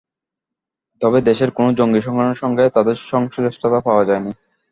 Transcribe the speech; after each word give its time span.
তবে 1.01 1.19
দেশের 1.21 1.49
কোনো 1.51 1.69
জঙ্গি 1.73 2.01
সংগঠনের 2.01 2.41
সঙ্গে 2.43 2.63
তাঁদের 2.69 2.97
সংশ্লিষ্টতা 3.11 3.79
পাওয়া 3.79 4.03
যায়নি। 4.05 4.31